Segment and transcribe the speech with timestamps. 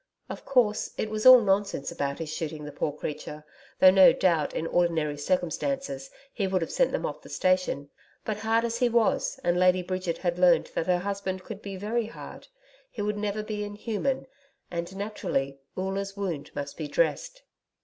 [0.31, 3.45] Of course, it was all nonsense about his shooting the poor creature,
[3.77, 7.91] though no doubt, in ordinary circumstances, he would have sent them off the station.
[8.25, 11.75] But hard as he was and Lady Bridget had learned that her husband could be
[11.75, 12.47] very hard,
[12.89, 14.25] he would never be inhuman,
[14.71, 17.43] and, naturally, Oola's wound must be dressed.